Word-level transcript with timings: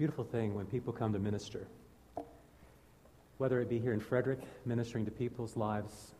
beautiful 0.00 0.24
thing 0.24 0.54
when 0.54 0.64
people 0.64 0.94
come 0.94 1.12
to 1.12 1.18
minister. 1.18 1.66
Whether 3.36 3.60
it 3.60 3.68
be 3.68 3.78
here 3.78 3.92
in 3.92 4.00
Frederick, 4.00 4.40
ministering 4.64 5.04
to 5.04 5.10
people's 5.10 5.58
lives, 5.58 6.12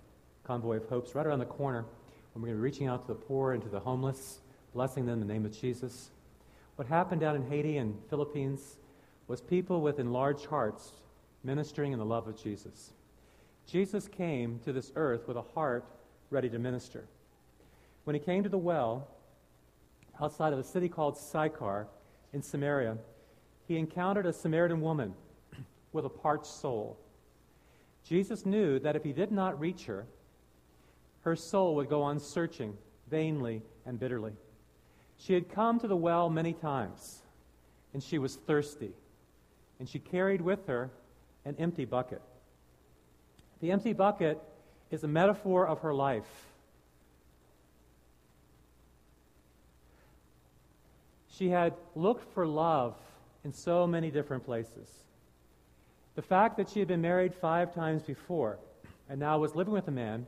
Convoy 0.45 0.77
of 0.77 0.87
Hope's 0.91 1.15
right 1.15 1.25
around 1.25 1.39
the 1.39 1.47
corner, 1.47 1.87
when 2.35 2.43
we're 2.43 2.49
going 2.49 2.59
to 2.59 2.61
be 2.61 2.63
reaching 2.63 2.89
out 2.89 3.01
to 3.01 3.09
the 3.09 3.19
poor 3.19 3.55
and 3.55 3.63
to 3.63 3.71
the 3.71 3.81
homeless, 3.81 4.41
blessing 4.75 5.07
them 5.07 5.23
in 5.23 5.27
the 5.27 5.33
name 5.33 5.47
of 5.47 5.59
Jesus. 5.59 6.11
What 6.77 6.89
happened 6.89 7.23
down 7.23 7.37
in 7.37 7.49
Haiti 7.49 7.79
and 7.79 7.97
Philippines 8.11 8.77
was 9.29 9.41
people 9.41 9.81
with 9.81 9.99
enlarged 9.99 10.45
hearts 10.45 10.93
ministering 11.43 11.95
in 11.95 11.99
the 11.99 12.05
love 12.05 12.29
of 12.29 12.37
Jesus. 12.37 12.91
Jesus 13.67 14.09
came 14.09 14.61
to 14.67 14.75
this 14.75 14.93
earth 14.95 15.27
with 15.27 15.39
a 15.39 15.45
heart 15.55 15.87
ready 16.29 16.51
to 16.51 16.59
minister. 16.59 17.07
When 18.05 18.13
he 18.13 18.21
came 18.21 18.43
to 18.43 18.51
the 18.51 18.59
well 18.59 19.09
outside 20.21 20.53
of 20.53 20.59
a 20.59 20.65
city 20.65 20.91
called 20.91 21.17
Sychar 21.17 21.87
in 22.35 22.43
Samaria, 22.43 22.99
he 23.71 23.79
encountered 23.79 24.27
a 24.27 24.33
Samaritan 24.33 24.81
woman 24.81 25.15
with 25.93 26.05
a 26.05 26.09
parched 26.09 26.47
soul. 26.47 26.99
Jesus 28.03 28.45
knew 28.45 28.81
that 28.81 28.97
if 28.97 29.05
he 29.05 29.13
did 29.13 29.31
not 29.31 29.61
reach 29.61 29.85
her, 29.85 30.07
her 31.21 31.37
soul 31.37 31.77
would 31.77 31.89
go 31.89 32.03
on 32.03 32.19
searching 32.19 32.77
vainly 33.09 33.63
and 33.87 33.97
bitterly. 33.97 34.33
She 35.19 35.35
had 35.35 35.49
come 35.49 35.79
to 35.79 35.87
the 35.87 35.95
well 35.95 36.29
many 36.29 36.53
times, 36.53 37.23
and 37.95 38.03
she 38.03 38.19
was 38.19 38.35
thirsty, 38.35 38.91
and 39.79 39.89
she 39.89 40.01
carried 40.01 40.41
with 40.41 40.67
her 40.67 40.91
an 41.45 41.55
empty 41.61 41.85
bucket. 41.85 42.23
The 43.61 43.71
empty 43.71 43.93
bucket 43.93 44.43
is 44.91 45.05
a 45.05 45.09
metaphor 45.09 45.65
of 45.69 45.79
her 45.83 45.95
life. 45.95 46.49
She 51.29 51.51
had 51.51 51.75
looked 51.95 52.35
for 52.35 52.45
love 52.49 52.97
in 53.45 53.53
so 53.53 53.87
many 53.87 54.11
different 54.11 54.45
places. 54.45 54.89
The 56.15 56.23
fact 56.23 56.57
that 56.57 56.69
she 56.69 56.79
had 56.79 56.89
been 56.89 57.01
married 57.01 57.35
five 57.35 57.75
times 57.75 58.03
before 58.03 58.59
and 59.09 59.19
now 59.19 59.39
was 59.39 59.55
living 59.55 59.73
with 59.73 59.89
a 59.89 59.93
man 59.93 60.27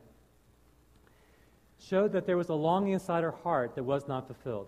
showed 1.79 2.13
that 2.13 2.25
there 2.25 2.37
was 2.37 2.49
a 2.49 2.53
longing 2.53 2.93
inside 2.93 3.23
her 3.23 3.31
heart 3.31 3.75
that 3.75 3.83
was 3.83 4.07
not 4.07 4.27
fulfilled. 4.27 4.67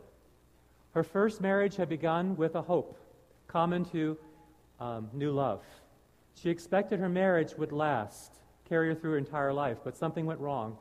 Her 0.94 1.04
first 1.04 1.42
marriage 1.42 1.76
had 1.76 1.90
begun 1.90 2.36
with 2.36 2.56
a 2.56 2.62
hope 2.62 2.98
common 3.48 3.86
to 3.86 4.18
um, 4.80 5.10
new 5.14 5.32
love. 5.32 5.64
She 6.36 6.50
expected 6.50 7.00
her 7.00 7.10
marriage 7.10 7.54
would 7.58 7.72
last, 7.72 8.34
carry 8.68 8.90
her 8.90 8.96
through 8.96 9.12
her 9.12 9.18
entire 9.18 9.54
life, 9.54 9.78
but 9.84 9.96
something 9.96 10.26
went 10.26 10.40
wrong, 10.40 10.78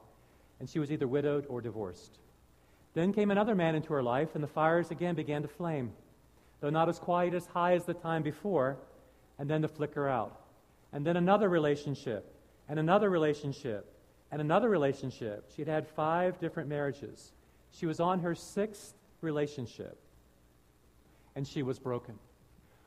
and 0.58 0.68
she 0.68 0.80
was 0.80 0.90
either 0.90 1.06
widowed 1.06 1.46
or 1.48 1.60
divorced. 1.60 2.18
Then 2.94 3.12
came 3.12 3.30
another 3.30 3.54
man 3.54 3.74
into 3.74 3.92
her 3.92 4.02
life, 4.02 4.34
and 4.34 4.42
the 4.42 4.48
fires 4.48 4.90
again 4.90 5.14
began 5.14 5.42
to 5.42 5.48
flame 5.48 5.92
though 6.64 6.70
not 6.70 6.88
as 6.88 6.98
quite 6.98 7.34
as 7.34 7.44
high 7.44 7.74
as 7.74 7.84
the 7.84 7.92
time 7.92 8.22
before, 8.22 8.78
and 9.38 9.50
then 9.50 9.60
to 9.60 9.68
flicker 9.68 10.08
out. 10.08 10.40
And 10.94 11.04
then 11.04 11.18
another 11.18 11.50
relationship, 11.50 12.34
and 12.70 12.78
another 12.78 13.10
relationship, 13.10 13.84
and 14.32 14.40
another 14.40 14.70
relationship. 14.70 15.44
She 15.54 15.60
had 15.60 15.68
had 15.68 15.86
five 15.86 16.40
different 16.40 16.70
marriages. 16.70 17.32
She 17.70 17.84
was 17.84 18.00
on 18.00 18.20
her 18.20 18.34
sixth 18.34 18.94
relationship, 19.20 19.98
and 21.36 21.46
she 21.46 21.62
was 21.62 21.78
broken. 21.78 22.18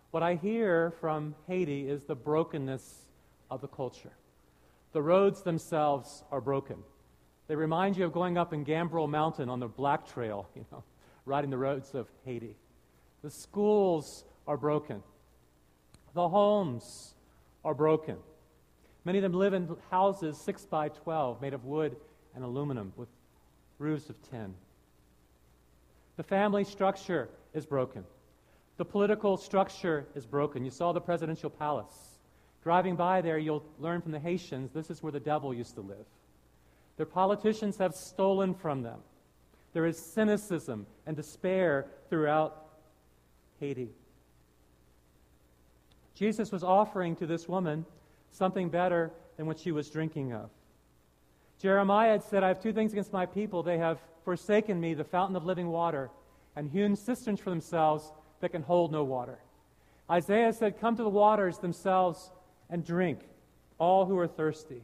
What 0.09 0.23
I 0.23 0.33
hear 0.33 0.89
from 1.00 1.36
Haiti 1.45 1.88
is 1.88 2.02
the 2.02 2.16
brokenness 2.16 3.05
of 3.52 3.61
the 3.61 3.67
culture. 3.67 4.14
The 4.94 5.03
roads 5.03 5.44
themselves 5.44 6.23
are 6.31 6.42
broken. 6.42 6.78
They 7.48 7.55
remind 7.55 7.95
you 7.95 8.05
of 8.05 8.11
going 8.11 8.39
up 8.39 8.53
in 8.53 8.66
Gambrill 8.66 9.08
Mountain 9.08 9.50
on 9.50 9.59
the 9.59 9.67
Black 9.67 10.11
Trail, 10.11 10.50
you 10.55 10.66
know, 10.72 10.83
riding 11.25 11.52
the 11.52 11.59
roads 11.59 11.94
of 11.94 12.08
Haiti. 12.25 12.55
The 13.23 13.29
schools 13.29 14.23
are 14.47 14.57
broken. 14.57 15.03
The 16.13 16.29
homes 16.29 17.13
are 17.63 17.73
broken. 17.73 18.17
Many 19.05 19.19
of 19.19 19.23
them 19.23 19.33
live 19.33 19.53
in 19.53 19.75
houses 19.89 20.37
6 20.37 20.65
by 20.65 20.89
12 20.89 21.42
made 21.42 21.53
of 21.53 21.65
wood 21.65 21.95
and 22.36 22.43
aluminum 22.43 22.93
with 22.95 23.09
roofs 23.80 24.09
of 24.09 24.21
tin. 24.30 24.53
The 26.17 26.23
family 26.23 26.64
structure 26.64 27.30
is 27.53 27.65
broken. 27.65 28.03
The 28.77 28.86
political 28.86 29.37
structure 29.37 30.05
is 30.15 30.25
broken. 30.25 30.63
You 30.63 30.71
saw 30.71 30.92
the 30.92 31.02
presidential 31.02 31.49
palace. 31.49 32.17
Driving 32.63 32.95
by 32.95 33.21
there, 33.21 33.37
you'll 33.37 33.63
learn 33.80 34.02
from 34.02 34.11
the 34.11 34.19
Haitians 34.19 34.71
this 34.71 34.89
is 34.89 35.02
where 35.02 35.11
the 35.11 35.19
devil 35.19 35.53
used 35.53 35.75
to 35.75 35.81
live. 35.81 36.05
Their 36.97 37.05
politicians 37.05 37.77
have 37.77 37.95
stolen 37.95 38.53
from 38.53 38.81
them. 38.81 38.99
There 39.73 39.86
is 39.86 39.97
cynicism 39.97 40.86
and 41.05 41.15
despair 41.15 41.87
throughout 42.09 42.67
Haiti. 43.59 43.89
Jesus 46.15 46.51
was 46.51 46.63
offering 46.63 47.15
to 47.17 47.27
this 47.27 47.47
woman 47.47 47.85
something 48.31 48.69
better 48.69 49.11
than 49.37 49.45
what 49.45 49.59
she 49.59 49.71
was 49.71 49.89
drinking 49.89 50.33
of. 50.33 50.49
Jeremiah 51.59 52.11
had 52.11 52.23
said, 52.23 52.43
I 52.43 52.49
have 52.49 52.61
two 52.61 52.73
things 52.73 52.91
against 52.91 53.13
my 53.13 53.25
people. 53.25 53.63
They 53.63 53.77
have 53.77 53.99
forsaken 54.23 54.79
me, 54.79 54.93
the 54.93 55.03
fountain 55.03 55.35
of 55.35 55.45
living 55.45 55.69
water, 55.69 56.09
and 56.55 56.69
hewn 56.69 56.95
cisterns 56.95 57.39
for 57.39 57.49
themselves 57.49 58.11
that 58.41 58.49
can 58.49 58.63
hold 58.63 58.91
no 58.91 59.03
water. 59.03 59.39
Isaiah 60.09 60.53
said, 60.53 60.79
Come 60.79 60.95
to 60.97 61.03
the 61.03 61.09
waters 61.09 61.57
themselves 61.57 62.31
and 62.69 62.85
drink, 62.85 63.19
all 63.77 64.05
who 64.05 64.17
are 64.17 64.27
thirsty. 64.27 64.81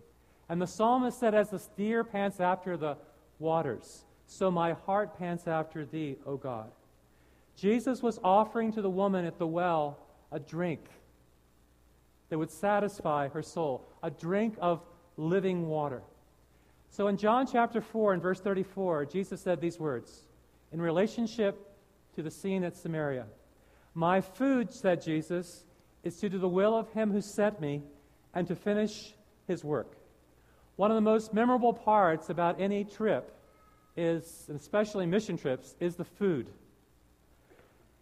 And 0.50 0.61
the 0.61 0.67
psalmist 0.67 1.19
said, 1.19 1.34
As 1.34 1.50
the 1.50 1.61
deer 1.78 2.03
pants 2.03 2.40
after 2.40 2.78
the 2.78 2.97
waters, 3.40 4.05
so 4.28 4.50
my 4.51 4.73
heart 4.73 5.17
pants 5.17 5.47
after 5.47 5.85
thee, 5.85 6.17
O 6.25 6.38
God. 6.38 6.72
Jesus 7.56 8.02
was 8.02 8.19
offering 8.24 8.72
to 8.74 8.81
the 8.81 8.90
woman 8.90 9.25
at 9.25 9.38
the 9.38 9.47
well 9.47 10.00
a 10.31 10.40
drink 10.40 10.81
that 12.30 12.38
would 12.38 12.52
satisfy 12.52 13.28
her 13.28 13.41
soul, 13.41 13.88
a 14.02 14.09
drink 14.09 14.56
of 14.59 14.81
living 15.18 15.68
water. 15.68 16.02
So 16.90 17.08
in 17.08 17.18
John 17.18 17.47
chapter 17.47 17.81
4 17.81 18.14
and 18.14 18.22
verse 18.22 18.40
34, 18.40 19.06
Jesus 19.06 19.41
said 19.41 19.62
these 19.62 19.80
words 19.80 20.28
in 20.72 20.81
relationship 20.81 21.75
to 22.16 22.24
the 22.24 22.31
scene 22.31 22.64
at 22.64 22.75
Samaria 22.75 23.25
My 23.94 24.22
food, 24.22 24.74
said 24.74 25.02
Jesus, 25.02 25.66
is 26.03 26.18
to 26.18 26.30
do 26.30 26.38
the 26.38 26.47
will 26.47 26.75
of 26.75 26.91
him 26.91 27.12
who 27.12 27.22
sent 27.22 27.62
me 27.62 27.84
and 28.34 28.47
to 28.47 28.56
finish 28.56 29.14
his 29.47 29.64
work. 29.64 29.96
One 30.75 30.90
of 30.91 30.96
the 30.96 31.02
most 31.02 31.34
memorable 31.34 31.74
parts 31.74 32.30
about 32.30 32.59
any 32.59 32.84
trip 32.84 33.35
is, 33.96 34.50
especially 34.53 35.06
mission 35.06 35.38
trips, 35.38 35.75
is 35.80 35.96
the 35.96 36.03
food. 36.03 36.47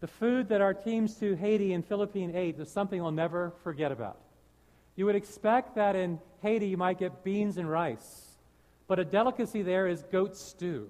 The 0.01 0.07
food 0.07 0.49
that 0.49 0.61
our 0.61 0.73
teams 0.73 1.13
to 1.19 1.35
Haiti 1.35 1.73
and 1.73 1.85
Philippine 1.85 2.35
ate 2.35 2.59
is 2.59 2.71
something 2.71 2.99
I'll 2.99 3.11
never 3.11 3.53
forget 3.63 3.91
about. 3.91 4.17
You 4.95 5.05
would 5.05 5.15
expect 5.15 5.75
that 5.75 5.95
in 5.95 6.19
Haiti 6.41 6.67
you 6.67 6.77
might 6.77 6.97
get 6.97 7.23
beans 7.23 7.57
and 7.57 7.69
rice, 7.69 8.35
but 8.87 8.97
a 8.97 9.05
delicacy 9.05 9.61
there 9.61 9.87
is 9.87 10.01
goat 10.11 10.35
stew. 10.35 10.89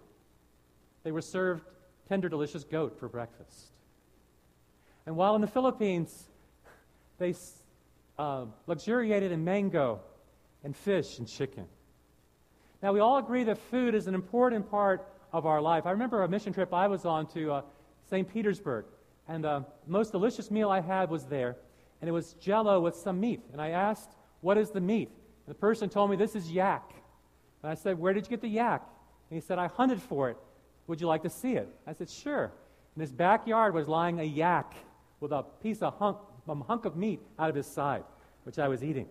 They 1.03 1.11
were 1.11 1.21
served 1.21 1.65
tender, 2.07 2.29
delicious 2.29 2.63
goat 2.63 2.97
for 2.99 3.09
breakfast. 3.09 3.71
And 5.05 5.17
while 5.17 5.35
in 5.35 5.41
the 5.41 5.47
Philippines, 5.47 6.27
they 7.17 7.35
uh, 8.17 8.45
luxuriated 8.65 9.33
in 9.33 9.43
mango 9.43 9.99
and 10.63 10.73
fish 10.73 11.19
and 11.19 11.27
chicken. 11.27 11.65
Now, 12.81 12.93
we 12.93 13.01
all 13.01 13.17
agree 13.17 13.43
that 13.43 13.57
food 13.57 13.93
is 13.93 14.07
an 14.07 14.15
important 14.15 14.71
part 14.71 15.05
of 15.33 15.45
our 15.45 15.61
life. 15.61 15.85
I 15.85 15.91
remember 15.91 16.23
a 16.23 16.29
mission 16.29 16.53
trip 16.53 16.73
I 16.73 16.87
was 16.87 17.05
on 17.05 17.27
to 17.33 17.51
uh, 17.51 17.61
St. 18.09 18.31
Petersburg. 18.31 18.85
And 19.31 19.45
the 19.45 19.63
most 19.87 20.11
delicious 20.11 20.51
meal 20.51 20.69
I 20.69 20.81
had 20.81 21.09
was 21.09 21.23
there, 21.23 21.55
and 22.01 22.09
it 22.09 22.11
was 22.11 22.33
jello 22.33 22.81
with 22.81 22.97
some 22.97 23.21
meat. 23.21 23.39
And 23.53 23.61
I 23.61 23.69
asked, 23.69 24.09
What 24.41 24.57
is 24.57 24.71
the 24.71 24.81
meat? 24.81 25.07
And 25.47 25.55
the 25.55 25.57
person 25.57 25.87
told 25.87 26.09
me, 26.09 26.17
This 26.17 26.35
is 26.35 26.51
yak. 26.51 26.83
And 27.63 27.71
I 27.71 27.75
said, 27.75 27.97
Where 27.97 28.11
did 28.11 28.25
you 28.25 28.29
get 28.29 28.41
the 28.41 28.49
yak? 28.49 28.81
And 29.29 29.41
he 29.41 29.41
said, 29.41 29.57
I 29.57 29.67
hunted 29.67 30.01
for 30.01 30.29
it. 30.29 30.37
Would 30.87 30.99
you 30.99 31.07
like 31.07 31.23
to 31.23 31.29
see 31.29 31.53
it? 31.53 31.69
I 31.87 31.93
said, 31.93 32.09
Sure. 32.09 32.51
In 32.97 32.99
his 32.99 33.13
backyard 33.13 33.73
was 33.73 33.87
lying 33.87 34.19
a 34.19 34.23
yak 34.23 34.73
with 35.21 35.31
a 35.31 35.43
piece 35.63 35.81
of 35.81 35.97
hunk, 35.97 36.17
a 36.49 36.55
hunk 36.55 36.83
of 36.83 36.97
meat 36.97 37.21
out 37.39 37.49
of 37.49 37.55
his 37.55 37.67
side, 37.67 38.03
which 38.43 38.59
I 38.59 38.67
was 38.67 38.83
eating. 38.83 39.07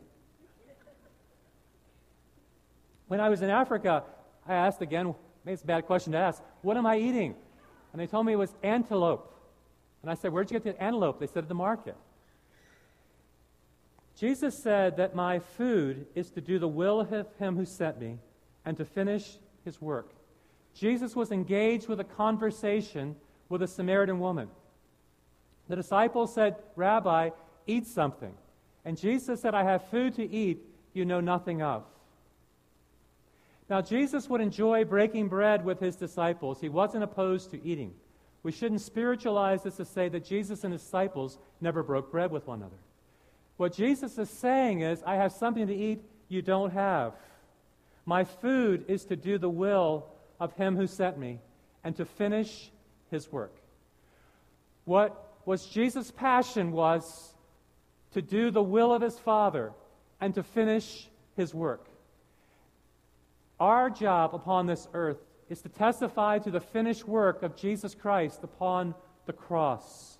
When 3.08 3.20
I 3.20 3.30
was 3.30 3.40
in 3.40 3.48
Africa, 3.48 4.04
I 4.46 4.52
asked 4.52 4.82
again, 4.82 5.14
maybe 5.46 5.54
it's 5.54 5.62
a 5.62 5.66
bad 5.66 5.86
question 5.86 6.12
to 6.12 6.18
ask, 6.18 6.42
what 6.60 6.76
am 6.76 6.84
I 6.84 6.98
eating? 6.98 7.34
And 7.94 8.02
they 8.02 8.06
told 8.06 8.26
me 8.26 8.34
it 8.34 8.36
was 8.36 8.54
antelope. 8.62 9.28
And 10.02 10.10
I 10.10 10.14
said, 10.14 10.32
Where'd 10.32 10.50
you 10.50 10.58
get 10.58 10.76
the 10.76 10.82
antelope? 10.82 11.20
They 11.20 11.26
said, 11.26 11.44
At 11.44 11.48
the 11.48 11.54
market. 11.54 11.96
Jesus 14.16 14.56
said 14.56 14.98
that 14.98 15.14
my 15.14 15.38
food 15.38 16.06
is 16.14 16.30
to 16.30 16.40
do 16.40 16.58
the 16.58 16.68
will 16.68 17.00
of 17.00 17.26
him 17.38 17.56
who 17.56 17.64
sent 17.64 17.98
me 17.98 18.18
and 18.64 18.76
to 18.76 18.84
finish 18.84 19.38
his 19.64 19.80
work. 19.80 20.10
Jesus 20.74 21.16
was 21.16 21.32
engaged 21.32 21.88
with 21.88 22.00
a 22.00 22.04
conversation 22.04 23.16
with 23.48 23.62
a 23.62 23.66
Samaritan 23.66 24.20
woman. 24.20 24.48
The 25.68 25.76
disciples 25.76 26.34
said, 26.34 26.56
Rabbi, 26.76 27.30
eat 27.66 27.86
something. 27.86 28.34
And 28.84 28.98
Jesus 28.98 29.40
said, 29.40 29.54
I 29.54 29.64
have 29.64 29.88
food 29.88 30.14
to 30.16 30.30
eat 30.30 30.64
you 30.92 31.04
know 31.04 31.20
nothing 31.20 31.62
of. 31.62 31.84
Now, 33.68 33.80
Jesus 33.80 34.28
would 34.28 34.40
enjoy 34.40 34.84
breaking 34.84 35.28
bread 35.28 35.64
with 35.64 35.78
his 35.78 35.94
disciples. 35.94 36.60
He 36.60 36.68
wasn't 36.68 37.04
opposed 37.04 37.52
to 37.52 37.64
eating. 37.64 37.94
We 38.42 38.52
shouldn't 38.52 38.80
spiritualize 38.80 39.62
this 39.62 39.76
to 39.76 39.84
say 39.84 40.08
that 40.08 40.24
Jesus 40.24 40.64
and 40.64 40.72
his 40.72 40.82
disciples 40.82 41.38
never 41.60 41.82
broke 41.82 42.10
bread 42.10 42.30
with 42.30 42.46
one 42.46 42.60
another. 42.60 42.78
What 43.56 43.74
Jesus 43.74 44.16
is 44.16 44.30
saying 44.30 44.80
is, 44.80 45.02
I 45.04 45.16
have 45.16 45.32
something 45.32 45.66
to 45.66 45.74
eat 45.74 46.02
you 46.28 46.40
don't 46.40 46.72
have. 46.72 47.12
My 48.06 48.24
food 48.24 48.84
is 48.88 49.04
to 49.06 49.16
do 49.16 49.36
the 49.36 49.50
will 49.50 50.06
of 50.38 50.54
him 50.54 50.76
who 50.76 50.86
sent 50.86 51.18
me 51.18 51.40
and 51.84 51.94
to 51.96 52.04
finish 52.04 52.70
his 53.10 53.30
work. 53.30 53.54
What 54.84 55.30
was 55.44 55.66
Jesus' 55.66 56.10
passion 56.10 56.72
was 56.72 57.34
to 58.12 58.22
do 58.22 58.50
the 58.50 58.62
will 58.62 58.92
of 58.92 59.02
his 59.02 59.18
Father 59.18 59.72
and 60.20 60.34
to 60.34 60.42
finish 60.42 61.08
his 61.36 61.54
work. 61.54 61.86
Our 63.58 63.90
job 63.90 64.34
upon 64.34 64.66
this 64.66 64.88
earth 64.94 65.18
is 65.50 65.60
to 65.60 65.68
testify 65.68 66.38
to 66.38 66.50
the 66.50 66.60
finished 66.60 67.06
work 67.06 67.42
of 67.42 67.56
Jesus 67.56 67.94
Christ 67.94 68.40
upon 68.44 68.94
the 69.26 69.32
cross. 69.32 70.18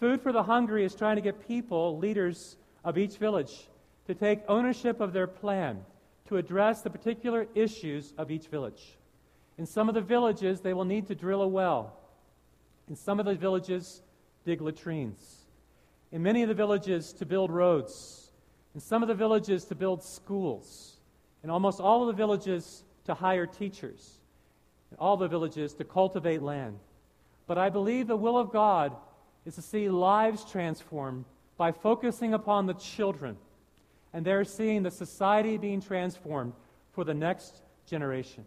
Food 0.00 0.22
for 0.22 0.32
the 0.32 0.42
Hungry 0.42 0.84
is 0.84 0.94
trying 0.94 1.16
to 1.16 1.22
get 1.22 1.46
people, 1.46 1.98
leaders 1.98 2.56
of 2.82 2.96
each 2.96 3.18
village, 3.18 3.68
to 4.06 4.14
take 4.14 4.40
ownership 4.48 5.00
of 5.00 5.12
their 5.12 5.26
plan 5.26 5.84
to 6.28 6.38
address 6.38 6.80
the 6.80 6.90
particular 6.90 7.46
issues 7.54 8.14
of 8.16 8.30
each 8.30 8.46
village. 8.46 8.96
In 9.58 9.66
some 9.66 9.88
of 9.88 9.94
the 9.94 10.00
villages, 10.00 10.60
they 10.60 10.72
will 10.72 10.84
need 10.84 11.06
to 11.08 11.14
drill 11.14 11.42
a 11.42 11.48
well. 11.48 11.98
In 12.88 12.96
some 12.96 13.20
of 13.20 13.26
the 13.26 13.34
villages, 13.34 14.02
dig 14.44 14.60
latrines. 14.60 15.44
In 16.10 16.22
many 16.22 16.42
of 16.42 16.48
the 16.48 16.54
villages, 16.54 17.12
to 17.14 17.26
build 17.26 17.50
roads. 17.50 18.30
In 18.74 18.80
some 18.80 19.02
of 19.02 19.08
the 19.08 19.14
villages, 19.14 19.64
to 19.66 19.74
build 19.74 20.02
schools. 20.02 20.96
In 21.44 21.50
almost 21.50 21.80
all 21.80 22.02
of 22.02 22.06
the 22.06 22.12
villages, 22.12 22.84
to 23.04 23.14
hire 23.14 23.46
teachers. 23.46 24.17
In 24.90 24.96
all 24.98 25.16
the 25.16 25.28
villages, 25.28 25.74
to 25.74 25.84
cultivate 25.84 26.42
land. 26.42 26.78
But 27.46 27.58
I 27.58 27.70
believe 27.70 28.06
the 28.06 28.16
will 28.16 28.38
of 28.38 28.52
God 28.52 28.94
is 29.44 29.54
to 29.56 29.62
see 29.62 29.88
lives 29.88 30.44
transformed 30.44 31.24
by 31.56 31.72
focusing 31.72 32.34
upon 32.34 32.66
the 32.66 32.74
children. 32.74 33.36
And 34.12 34.24
they're 34.24 34.44
seeing 34.44 34.82
the 34.82 34.90
society 34.90 35.58
being 35.58 35.80
transformed 35.80 36.52
for 36.92 37.04
the 37.04 37.14
next 37.14 37.62
generation. 37.86 38.44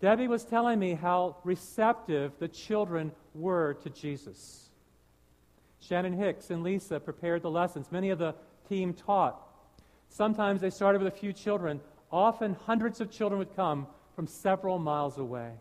Debbie 0.00 0.28
was 0.28 0.44
telling 0.44 0.78
me 0.78 0.94
how 0.94 1.36
receptive 1.44 2.32
the 2.38 2.48
children 2.48 3.12
were 3.34 3.74
to 3.74 3.90
Jesus. 3.90 4.70
Shannon 5.80 6.12
Hicks 6.12 6.50
and 6.50 6.62
Lisa 6.62 6.98
prepared 6.98 7.42
the 7.42 7.50
lessons. 7.50 7.90
Many 7.90 8.10
of 8.10 8.18
the 8.18 8.34
team 8.68 8.94
taught. 8.94 9.40
Sometimes 10.08 10.60
they 10.60 10.70
started 10.70 11.02
with 11.02 11.12
a 11.12 11.16
few 11.16 11.32
children. 11.32 11.80
Often, 12.10 12.56
hundreds 12.66 13.00
of 13.00 13.10
children 13.10 13.38
would 13.38 13.54
come 13.56 13.86
from 14.14 14.26
several 14.26 14.78
miles 14.78 15.18
away. 15.18 15.52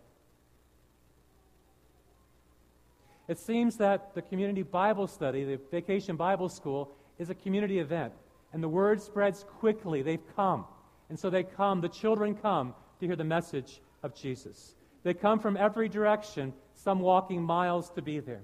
It 3.28 3.40
seems 3.40 3.78
that 3.78 4.14
the 4.14 4.22
community 4.22 4.64
Bible 4.64 5.08
study, 5.08 5.44
the 5.44 5.60
vacation 5.72 6.16
Bible 6.16 6.50
school, 6.50 6.96
is 7.18 7.30
a 7.30 7.36
community 7.36 7.80
event. 7.80 8.14
And 8.52 8.62
the 8.62 8.70
word 8.70 9.02
spreads 9.02 9.46
quickly. 9.60 10.02
They've 10.02 10.36
come. 10.36 10.66
And 11.10 11.18
so 11.18 11.30
they 11.30 11.44
come, 11.44 11.82
the 11.82 11.90
children 11.90 12.36
come 12.36 12.74
to 13.00 13.06
hear 13.06 13.16
the 13.16 13.24
message 13.24 13.82
of 14.04 14.16
Jesus. 14.16 14.76
They 15.04 15.14
come 15.14 15.40
from 15.40 15.58
every 15.58 15.90
direction, 15.90 16.54
some 16.74 17.00
walking 17.00 17.42
miles 17.42 17.90
to 17.92 18.02
be 18.02 18.20
there. 18.20 18.44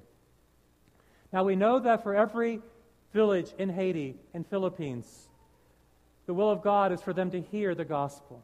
Now 1.34 1.44
we 1.44 1.56
know 1.56 1.80
that 1.80 2.04
for 2.04 2.16
every 2.16 2.62
village 3.14 3.54
in 3.58 3.70
Haiti 3.70 4.16
and 4.34 4.48
Philippines, 4.48 5.28
the 6.26 6.34
will 6.34 6.50
of 6.50 6.62
God 6.62 6.92
is 6.92 7.02
for 7.02 7.14
them 7.14 7.32
to 7.32 7.42
hear 7.42 7.76
the 7.76 7.86
gospel. 7.86 8.44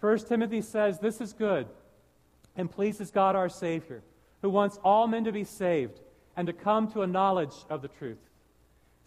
First 0.00 0.28
Timothy 0.28 0.60
says, 0.60 0.98
This 0.98 1.20
is 1.20 1.32
good 1.32 1.66
and 2.56 2.70
pleases 2.70 3.10
God 3.10 3.36
our 3.36 3.48
Savior, 3.48 4.02
who 4.42 4.50
wants 4.50 4.78
all 4.82 5.06
men 5.06 5.24
to 5.24 5.32
be 5.32 5.44
saved 5.44 6.00
and 6.36 6.46
to 6.46 6.52
come 6.52 6.90
to 6.92 7.02
a 7.02 7.06
knowledge 7.06 7.54
of 7.70 7.82
the 7.82 7.88
truth. 7.88 8.18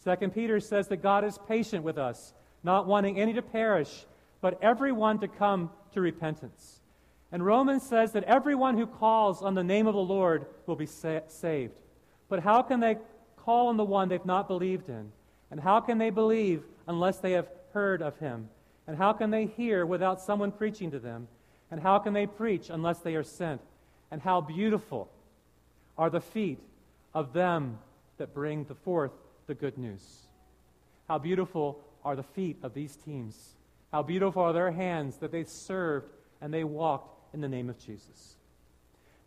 Second 0.04 0.34
Peter 0.34 0.60
says 0.60 0.88
that 0.88 0.98
God 0.98 1.24
is 1.24 1.38
patient 1.48 1.84
with 1.84 1.98
us, 1.98 2.34
not 2.64 2.88
wanting 2.88 3.20
any 3.20 3.34
to 3.34 3.42
perish, 3.42 4.06
but 4.42 4.58
everyone 4.62 5.20
to 5.20 5.28
come 5.28 5.70
to 5.94 6.02
repentance. 6.02 6.80
And 7.32 7.46
Romans 7.46 7.84
says 7.84 8.14
that 8.14 8.24
everyone 8.24 8.78
who 8.78 8.88
calls 8.88 9.44
on 9.44 9.54
the 9.54 9.64
name 9.64 9.88
of 9.88 9.94
the 9.94 10.00
Lord 10.00 10.48
will 10.66 10.76
be 10.76 10.86
sa- 10.86 11.20
saved. 11.28 11.74
But 12.28 12.40
how 12.40 12.62
can 12.62 12.80
they 12.80 12.98
call 13.38 13.68
on 13.68 13.78
the 13.78 13.84
one 13.84 14.10
they've 14.10 14.26
not 14.26 14.48
believed 14.48 14.90
in? 14.90 15.12
And 15.52 15.60
how 15.60 15.80
can 15.80 15.98
they 15.98 16.10
believe 16.10 16.64
unless 16.88 17.18
they 17.18 17.34
have 17.34 17.50
heard 17.74 18.02
of 18.02 18.18
him? 18.18 18.50
And 18.90 18.98
how 18.98 19.14
can 19.14 19.30
they 19.30 19.46
hear 19.46 19.86
without 19.86 20.20
someone 20.20 20.52
preaching 20.52 20.90
to 20.90 20.98
them? 20.98 21.28
And 21.70 21.80
how 21.80 22.00
can 22.00 22.12
they 22.12 22.26
preach 22.26 22.72
unless 22.72 22.98
they 22.98 23.14
are 23.14 23.24
sent? 23.24 23.62
And 24.10 24.20
how 24.20 24.42
beautiful 24.42 25.12
are 25.96 26.10
the 26.10 26.20
feet 26.20 26.58
of 27.14 27.32
them 27.32 27.78
that 28.18 28.34
bring 28.34 28.66
forth 28.66 29.12
the 29.46 29.54
good 29.54 29.78
news. 29.78 30.26
How 31.08 31.20
beautiful 31.20 31.80
are 32.04 32.16
the 32.16 32.24
feet 32.24 32.58
of 32.64 32.74
these 32.74 32.96
teams. 32.96 33.54
How 33.92 34.02
beautiful 34.02 34.42
are 34.42 34.54
their 34.54 34.72
hands 34.72 35.18
that 35.18 35.32
they 35.32 35.44
served 35.44 36.10
and 36.42 36.52
they 36.52 36.64
walked 36.64 37.36
in 37.36 37.42
the 37.42 37.48
name 37.48 37.70
of 37.70 37.78
Jesus. 37.78 38.38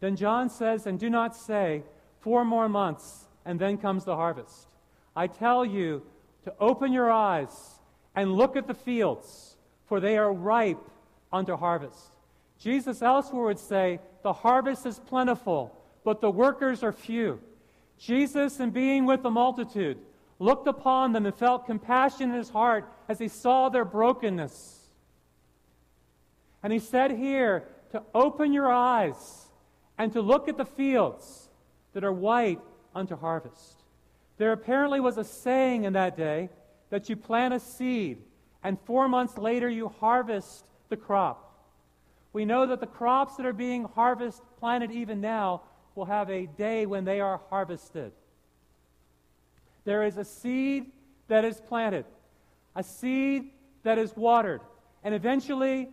Then 0.01 0.17
John 0.17 0.51
says, 0.51 0.89
And 0.89 0.99
do 0.99 1.09
not 1.09 1.37
say, 1.37 1.85
Four 2.19 2.45
more 2.45 2.69
months, 2.69 3.27
and 3.45 3.61
then 3.61 3.79
comes 3.79 4.05
the 4.05 4.17
harvest. 4.17 4.67
I 5.15 5.29
tell 5.29 5.65
you 5.65 6.03
to 6.47 6.53
open 6.59 6.93
your 6.93 7.13
eyes 7.13 7.79
and 8.15 8.33
look 8.33 8.57
at 8.57 8.67
the 8.67 8.75
fields, 8.75 9.52
for 9.93 10.01
they 10.01 10.17
are 10.17 10.33
ripe 10.33 10.89
unto 11.31 11.55
harvest. 11.55 12.17
Jesus 12.59 13.03
elsewhere 13.03 13.45
would 13.45 13.59
say, 13.59 14.01
The 14.23 14.33
harvest 14.33 14.87
is 14.87 14.99
plentiful, 14.99 15.77
but 16.03 16.23
the 16.23 16.31
workers 16.31 16.83
are 16.83 16.93
few. 16.93 17.41
Jesus, 17.99 18.59
in 18.59 18.71
being 18.71 19.05
with 19.05 19.23
the 19.23 19.29
multitude, 19.29 19.99
looked 20.39 20.67
upon 20.67 21.13
them 21.13 21.27
and 21.27 21.35
felt 21.35 21.67
compassion 21.67 22.31
in 22.31 22.39
his 22.39 22.49
heart 22.49 22.91
as 23.07 23.19
he 23.19 23.29
saw 23.29 23.69
their 23.69 23.85
brokenness. 23.85 24.81
And 26.63 26.73
he 26.73 26.79
said 26.79 27.11
here 27.11 27.69
to 27.91 28.03
open 28.15 28.55
your 28.55 28.73
eyes 28.73 29.45
and 29.99 30.11
to 30.15 30.23
look 30.23 30.49
at 30.49 30.57
the 30.57 30.65
fields 30.65 31.51
that 31.93 32.03
are 32.03 32.15
white 32.15 32.63
unto 32.95 33.15
harvest. 33.15 33.83
There 34.39 34.53
apparently 34.53 35.01
was 35.01 35.19
a 35.19 35.25
saying 35.25 35.85
in 35.85 35.93
that 35.93 36.17
day 36.17 36.49
that 36.89 37.11
you 37.11 37.17
plant 37.17 37.53
a 37.53 37.61
seed 37.61 38.23
and 38.63 38.79
four 38.85 39.09
months 39.09 39.37
later 39.39 39.69
you 39.69 39.89
harvest 39.89 40.65
the 40.89 40.97
crop. 40.97 41.49
We 42.33 42.45
know 42.45 42.67
that 42.67 42.81
the 42.81 42.87
crops 42.87 43.37
that 43.37 43.47
are 43.47 43.53
being 43.53 43.85
harvested, 43.85 44.45
planted 44.59 44.91
even 44.91 45.21
now, 45.21 45.63
will 45.95 46.07
have 46.07 46.31
a 46.31 46.47
day 46.47 46.87
when 46.87 47.05
they 47.05 47.21
are 47.21 47.41
harvested. 47.51 48.13
There 49.85 50.05
is 50.05 50.17
a 50.17 50.25
seed 50.25 50.93
that 51.29 51.45
is 51.45 51.61
planted, 51.61 52.05
a 52.75 52.83
seed 52.83 53.51
that 53.83 53.99
is 53.99 54.17
watered, 54.17 54.61
and 55.05 55.15
eventually 55.15 55.89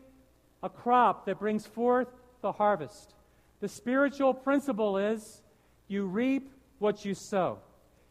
a 0.64 0.70
crop 0.70 1.26
that 1.26 1.40
brings 1.40 1.66
forth 1.66 2.08
the 2.42 2.52
harvest. 2.52 3.14
The 3.60 3.68
spiritual 3.68 4.34
principle 4.34 4.98
is 4.98 5.42
you 5.88 6.06
reap 6.06 6.52
what 6.78 7.04
you 7.04 7.14
sow. 7.14 7.60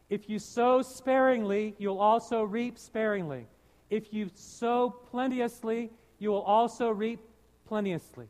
If 0.09 0.29
you 0.29 0.37
sow 0.37 0.81
sparingly, 0.81 1.75
you'll 1.77 1.99
also 1.99 2.43
reap 2.43 2.77
sparingly. 2.77 3.47
If 3.89 4.13
you 4.13 4.29
sow 4.33 4.89
plenteously, 4.89 5.91
you 6.19 6.29
will 6.29 6.41
also 6.41 6.89
reap 6.89 7.19
plenteously. 7.67 8.27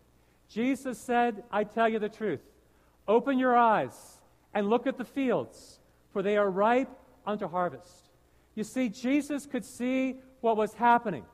Jesus 0.47 0.97
said, 0.97 1.43
I 1.51 1.63
tell 1.63 1.89
you 1.89 1.99
the 1.99 2.09
truth. 2.09 2.41
Open 3.07 3.37
your 3.37 3.55
eyes 3.55 4.19
and 4.53 4.69
look 4.69 4.87
at 4.87 4.97
the 4.97 5.05
fields, 5.05 5.79
for 6.11 6.21
they 6.21 6.37
are 6.37 6.49
ripe 6.49 6.89
unto 7.25 7.47
harvest. 7.47 8.09
You 8.55 8.63
see, 8.63 8.89
Jesus 8.89 9.45
could 9.45 9.65
see 9.65 10.15
what 10.41 10.57
was 10.57 10.73
happening. 10.73 11.25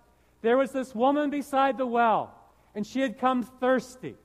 There 0.41 0.57
was 0.57 0.71
this 0.71 0.93
woman 0.93 1.29
beside 1.29 1.77
the 1.77 1.85
well 1.85 2.35
and 2.75 2.85
she 2.85 2.99
had 2.99 3.17
come 3.17 3.41
thirsty. 3.41 4.15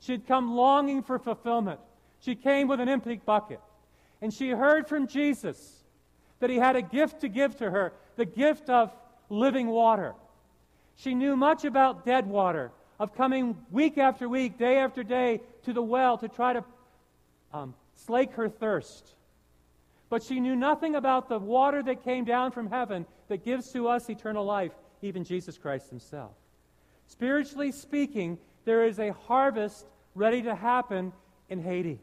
She 0.00 0.12
had 0.12 0.26
come 0.26 0.54
longing 0.54 1.02
for 1.02 1.18
fulfillment. 1.18 1.80
She 2.18 2.34
came 2.34 2.66
with 2.68 2.80
an 2.80 2.88
empty 2.88 3.20
bucket. 3.24 3.60
And 4.20 4.34
she 4.34 4.50
heard 4.50 4.88
from 4.88 5.06
Jesus 5.06 5.84
that 6.40 6.50
he 6.50 6.56
had 6.56 6.76
a 6.76 6.82
gift 6.82 7.20
to 7.20 7.28
give 7.28 7.56
to 7.56 7.70
her 7.70 7.92
the 8.16 8.24
gift 8.26 8.68
of 8.68 8.92
living 9.30 9.68
water. 9.68 10.14
She 10.96 11.14
knew 11.14 11.36
much 11.36 11.64
about 11.64 12.04
dead 12.04 12.26
water, 12.26 12.72
of 12.98 13.14
coming 13.14 13.56
week 13.70 13.96
after 13.96 14.28
week, 14.28 14.58
day 14.58 14.76
after 14.76 15.02
day 15.02 15.40
to 15.62 15.72
the 15.72 15.82
well 15.82 16.18
to 16.18 16.28
try 16.28 16.52
to 16.52 16.64
um, 17.54 17.74
slake 17.94 18.32
her 18.32 18.50
thirst. 18.50 19.14
But 20.10 20.22
she 20.22 20.40
knew 20.40 20.56
nothing 20.56 20.96
about 20.96 21.28
the 21.28 21.38
water 21.38 21.82
that 21.84 22.04
came 22.04 22.24
down 22.24 22.50
from 22.50 22.68
heaven 22.68 23.06
that 23.28 23.44
gives 23.44 23.72
to 23.72 23.88
us 23.88 24.10
eternal 24.10 24.44
life, 24.44 24.72
even 25.00 25.24
Jesus 25.24 25.56
Christ 25.56 25.88
himself. 25.88 26.32
Spiritually 27.06 27.72
speaking, 27.72 28.36
there 28.64 28.84
is 28.84 28.98
a 28.98 29.12
harvest 29.12 29.86
ready 30.14 30.42
to 30.42 30.54
happen 30.54 31.12
in 31.48 31.62
Haiti. 31.62 32.00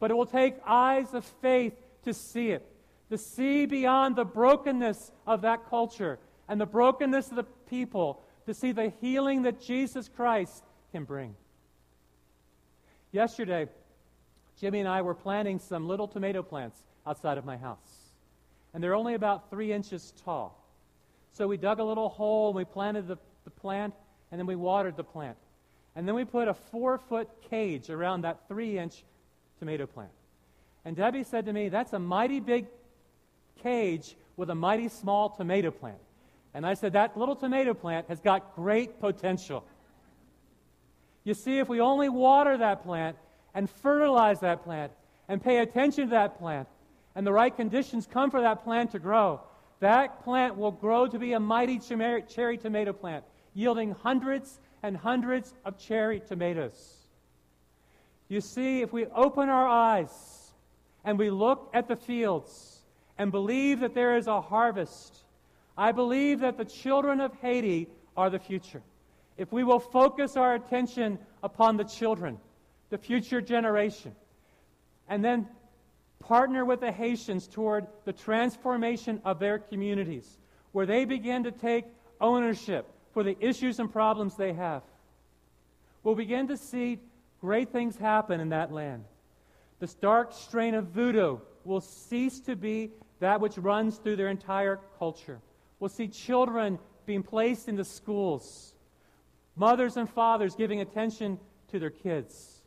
But 0.00 0.10
it 0.10 0.14
will 0.14 0.26
take 0.26 0.54
eyes 0.66 1.14
of 1.14 1.24
faith 1.40 1.74
to 2.04 2.12
see 2.12 2.50
it, 2.50 2.66
to 3.10 3.16
see 3.16 3.66
beyond 3.66 4.16
the 4.16 4.24
brokenness 4.24 5.12
of 5.26 5.42
that 5.42 5.68
culture 5.70 6.18
and 6.48 6.60
the 6.60 6.66
brokenness 6.66 7.30
of 7.30 7.36
the 7.36 7.44
people, 7.68 8.22
to 8.46 8.54
see 8.54 8.72
the 8.72 8.92
healing 9.00 9.42
that 9.42 9.60
Jesus 9.60 10.08
Christ 10.08 10.64
can 10.90 11.04
bring. 11.04 11.34
Yesterday, 13.12 13.68
Jimmy 14.58 14.80
and 14.80 14.88
I 14.88 15.02
were 15.02 15.14
planting 15.14 15.58
some 15.58 15.86
little 15.86 16.08
tomato 16.08 16.42
plants 16.42 16.82
outside 17.06 17.38
of 17.38 17.44
my 17.44 17.56
house. 17.56 17.78
And 18.72 18.82
they're 18.82 18.94
only 18.94 19.14
about 19.14 19.50
three 19.50 19.72
inches 19.72 20.12
tall. 20.24 20.64
So 21.32 21.46
we 21.46 21.56
dug 21.56 21.78
a 21.78 21.84
little 21.84 22.08
hole 22.08 22.48
and 22.48 22.56
we 22.56 22.64
planted 22.64 23.06
the, 23.06 23.16
the 23.44 23.50
plant, 23.50 23.94
and 24.30 24.38
then 24.38 24.46
we 24.46 24.56
watered 24.56 24.96
the 24.96 25.04
plant. 25.04 25.36
And 25.94 26.06
then 26.06 26.14
we 26.14 26.24
put 26.24 26.48
a 26.48 26.54
four 26.54 26.98
foot 26.98 27.28
cage 27.50 27.90
around 27.90 28.22
that 28.22 28.48
three 28.48 28.78
inch 28.78 29.04
tomato 29.58 29.86
plant. 29.86 30.10
And 30.84 30.96
Debbie 30.96 31.24
said 31.24 31.46
to 31.46 31.52
me, 31.52 31.68
That's 31.68 31.92
a 31.92 31.98
mighty 31.98 32.40
big 32.40 32.66
cage 33.62 34.16
with 34.36 34.50
a 34.50 34.54
mighty 34.54 34.88
small 34.88 35.30
tomato 35.30 35.70
plant. 35.70 35.98
And 36.58 36.66
I 36.66 36.74
said, 36.74 36.94
That 36.94 37.16
little 37.16 37.36
tomato 37.36 37.72
plant 37.72 38.08
has 38.08 38.18
got 38.18 38.56
great 38.56 38.98
potential. 38.98 39.64
You 41.22 41.32
see, 41.32 41.60
if 41.60 41.68
we 41.68 41.80
only 41.80 42.08
water 42.08 42.56
that 42.56 42.82
plant 42.82 43.16
and 43.54 43.70
fertilize 43.70 44.40
that 44.40 44.64
plant 44.64 44.90
and 45.28 45.40
pay 45.40 45.58
attention 45.58 46.06
to 46.06 46.10
that 46.10 46.36
plant, 46.40 46.66
and 47.14 47.24
the 47.24 47.32
right 47.32 47.54
conditions 47.54 48.08
come 48.08 48.32
for 48.32 48.40
that 48.40 48.64
plant 48.64 48.90
to 48.90 48.98
grow, 48.98 49.40
that 49.78 50.24
plant 50.24 50.56
will 50.56 50.72
grow 50.72 51.06
to 51.06 51.16
be 51.16 51.34
a 51.34 51.38
mighty 51.38 51.78
cherry 51.78 52.58
tomato 52.58 52.92
plant, 52.92 53.24
yielding 53.54 53.92
hundreds 53.92 54.58
and 54.82 54.96
hundreds 54.96 55.54
of 55.64 55.78
cherry 55.78 56.18
tomatoes. 56.18 57.06
You 58.26 58.40
see, 58.40 58.82
if 58.82 58.92
we 58.92 59.06
open 59.06 59.48
our 59.48 59.68
eyes 59.68 60.50
and 61.04 61.20
we 61.20 61.30
look 61.30 61.70
at 61.72 61.86
the 61.86 61.94
fields 61.94 62.82
and 63.16 63.30
believe 63.30 63.78
that 63.78 63.94
there 63.94 64.16
is 64.16 64.26
a 64.26 64.40
harvest, 64.40 65.22
I 65.78 65.92
believe 65.92 66.40
that 66.40 66.58
the 66.58 66.64
children 66.64 67.20
of 67.20 67.32
Haiti 67.34 67.86
are 68.16 68.28
the 68.28 68.38
future. 68.40 68.82
If 69.36 69.52
we 69.52 69.62
will 69.62 69.78
focus 69.78 70.36
our 70.36 70.56
attention 70.56 71.20
upon 71.44 71.76
the 71.76 71.84
children, 71.84 72.38
the 72.90 72.98
future 72.98 73.40
generation, 73.40 74.16
and 75.08 75.24
then 75.24 75.46
partner 76.18 76.64
with 76.64 76.80
the 76.80 76.90
Haitians 76.90 77.46
toward 77.46 77.86
the 78.04 78.12
transformation 78.12 79.22
of 79.24 79.38
their 79.38 79.60
communities, 79.60 80.38
where 80.72 80.84
they 80.84 81.04
begin 81.04 81.44
to 81.44 81.52
take 81.52 81.84
ownership 82.20 82.90
for 83.14 83.22
the 83.22 83.36
issues 83.38 83.78
and 83.78 83.92
problems 83.92 84.34
they 84.34 84.52
have, 84.54 84.82
we'll 86.02 86.16
begin 86.16 86.48
to 86.48 86.56
see 86.56 86.98
great 87.40 87.70
things 87.70 87.96
happen 87.96 88.40
in 88.40 88.48
that 88.48 88.72
land. 88.72 89.04
This 89.78 89.94
dark 89.94 90.32
strain 90.32 90.74
of 90.74 90.86
voodoo 90.86 91.38
will 91.64 91.80
cease 91.80 92.40
to 92.40 92.56
be 92.56 92.90
that 93.20 93.40
which 93.40 93.56
runs 93.58 93.98
through 93.98 94.16
their 94.16 94.28
entire 94.28 94.80
culture. 94.98 95.40
We'll 95.80 95.88
see 95.88 96.08
children 96.08 96.78
being 97.06 97.22
placed 97.22 97.68
into 97.68 97.84
schools, 97.84 98.74
mothers 99.56 99.96
and 99.96 100.08
fathers 100.08 100.54
giving 100.54 100.80
attention 100.80 101.38
to 101.68 101.78
their 101.78 101.90
kids. 101.90 102.62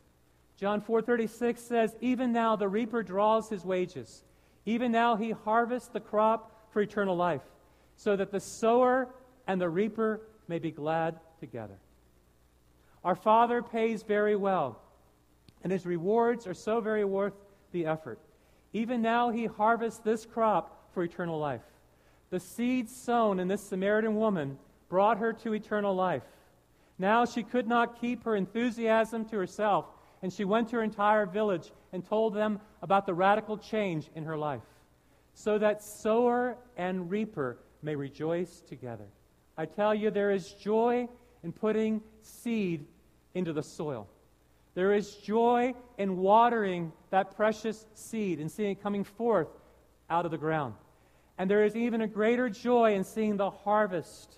John 0.56 0.80
4:36 0.80 1.60
says, 1.60 1.96
"Even 2.00 2.32
now 2.32 2.56
the 2.56 2.68
reaper 2.68 3.02
draws 3.02 3.48
his 3.48 3.64
wages. 3.64 4.24
Even 4.64 4.92
now 4.92 5.16
he 5.16 5.32
harvests 5.32 5.88
the 5.88 6.00
crop 6.00 6.52
for 6.70 6.80
eternal 6.80 7.16
life, 7.16 7.42
so 7.96 8.16
that 8.16 8.30
the 8.30 8.40
sower 8.40 9.12
and 9.46 9.60
the 9.60 9.68
reaper 9.68 10.20
may 10.48 10.58
be 10.58 10.70
glad 10.70 11.18
together." 11.40 11.78
Our 13.04 13.16
Father 13.16 13.62
pays 13.62 14.04
very 14.04 14.36
well, 14.36 14.80
and 15.62 15.72
his 15.72 15.84
rewards 15.84 16.46
are 16.46 16.54
so 16.54 16.80
very 16.80 17.04
worth 17.04 17.34
the 17.72 17.86
effort. 17.86 18.20
Even 18.72 19.02
now 19.02 19.30
he 19.30 19.46
harvests 19.46 20.00
this 20.00 20.24
crop 20.24 20.92
for 20.92 21.02
eternal 21.02 21.38
life. 21.38 21.64
The 22.32 22.40
seed 22.40 22.88
sown 22.88 23.38
in 23.38 23.48
this 23.48 23.60
Samaritan 23.60 24.16
woman 24.16 24.56
brought 24.88 25.18
her 25.18 25.34
to 25.34 25.52
eternal 25.52 25.94
life. 25.94 26.22
Now 26.98 27.26
she 27.26 27.42
could 27.42 27.68
not 27.68 28.00
keep 28.00 28.24
her 28.24 28.34
enthusiasm 28.34 29.26
to 29.26 29.36
herself, 29.36 29.84
and 30.22 30.32
she 30.32 30.46
went 30.46 30.70
to 30.70 30.76
her 30.76 30.82
entire 30.82 31.26
village 31.26 31.70
and 31.92 32.02
told 32.02 32.32
them 32.32 32.58
about 32.80 33.04
the 33.04 33.12
radical 33.12 33.58
change 33.58 34.08
in 34.14 34.24
her 34.24 34.38
life, 34.38 34.62
so 35.34 35.58
that 35.58 35.82
sower 35.82 36.56
and 36.78 37.10
reaper 37.10 37.58
may 37.82 37.96
rejoice 37.96 38.62
together. 38.62 39.08
I 39.58 39.66
tell 39.66 39.94
you, 39.94 40.10
there 40.10 40.30
is 40.30 40.54
joy 40.54 41.10
in 41.42 41.52
putting 41.52 42.00
seed 42.22 42.86
into 43.34 43.52
the 43.52 43.62
soil. 43.62 44.08
There 44.72 44.94
is 44.94 45.16
joy 45.16 45.74
in 45.98 46.16
watering 46.16 46.92
that 47.10 47.36
precious 47.36 47.84
seed 47.92 48.40
and 48.40 48.50
seeing 48.50 48.70
it 48.70 48.82
coming 48.82 49.04
forth 49.04 49.48
out 50.08 50.24
of 50.24 50.30
the 50.30 50.38
ground. 50.38 50.72
And 51.42 51.50
there 51.50 51.64
is 51.64 51.74
even 51.74 52.02
a 52.02 52.06
greater 52.06 52.48
joy 52.48 52.94
in 52.94 53.02
seeing 53.02 53.36
the 53.36 53.50
harvest. 53.50 54.32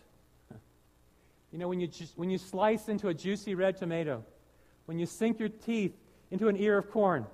You 1.52 1.58
know, 1.58 1.68
when 1.68 1.78
you, 1.78 1.86
ju- 1.86 2.06
when 2.16 2.30
you 2.30 2.38
slice 2.38 2.88
into 2.88 3.08
a 3.08 3.12
juicy 3.12 3.54
red 3.54 3.76
tomato, 3.76 4.24
when 4.86 4.98
you 4.98 5.04
sink 5.04 5.38
your 5.38 5.50
teeth 5.50 5.92
into 6.30 6.48
an 6.48 6.56
ear 6.56 6.78
of 6.78 6.90
corn, 6.90 7.26